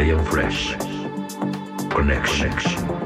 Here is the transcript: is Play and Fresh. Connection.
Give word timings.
is 0.00 0.06
Play 0.06 0.10
and 0.10 0.26
Fresh. 0.28 0.76
Connection. 1.90 2.99